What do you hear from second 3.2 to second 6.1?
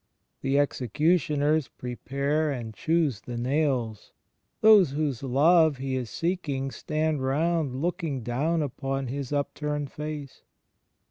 the nails.... Those whose love He is